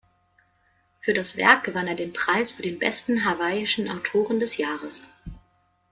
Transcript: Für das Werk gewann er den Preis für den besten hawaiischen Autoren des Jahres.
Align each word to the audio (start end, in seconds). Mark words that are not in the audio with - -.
Für 0.99 1.13
das 1.13 1.37
Werk 1.37 1.63
gewann 1.63 1.85
er 1.85 1.93
den 1.93 2.11
Preis 2.11 2.53
für 2.53 2.63
den 2.63 2.79
besten 2.79 3.23
hawaiischen 3.23 3.87
Autoren 3.87 4.39
des 4.39 4.57
Jahres. 4.57 5.07